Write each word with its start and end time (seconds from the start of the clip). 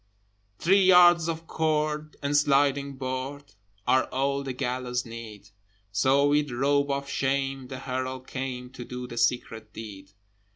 Three 0.57 0.81
yards 0.83 1.27
of 1.27 1.45
cord 1.45 2.17
and 2.23 2.31
a 2.31 2.35
sliding 2.35 2.93
board 2.93 3.53
Are 3.85 4.05
all 4.05 4.41
the 4.41 4.51
gallows' 4.51 5.05
need: 5.05 5.49
So 5.91 6.29
with 6.29 6.49
rope 6.49 6.89
of 6.89 7.07
shame 7.07 7.67
the 7.67 7.77
Herald 7.77 8.25
came 8.25 8.71
To 8.71 8.83
do 8.83 9.05
the 9.05 9.19
secret 9.19 9.73
deed. 9.73 10.11